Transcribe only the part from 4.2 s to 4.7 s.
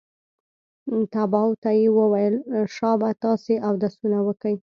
وکئ.